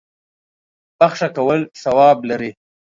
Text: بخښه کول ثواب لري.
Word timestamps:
بخښه 0.99 1.29
کول 1.35 1.59
ثواب 1.81 2.17
لري. 2.29 2.51